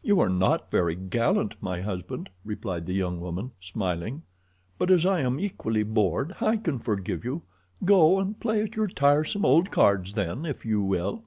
[0.00, 4.22] "You are not very gallant, my husband," replied the young woman, smiling,
[4.78, 7.42] "but as I am equally bored I can forgive you.
[7.84, 11.24] Go and play at your tiresome old cards, then, if you will."